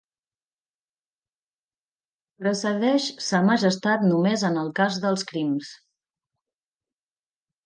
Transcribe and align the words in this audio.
Precedeix 2.43 3.09
sa 3.27 3.43
majestat 3.51 4.07
només 4.13 4.47
en 4.51 4.59
el 4.63 4.73
cas 4.81 4.99
dels 5.05 5.27
crims. 5.35 5.71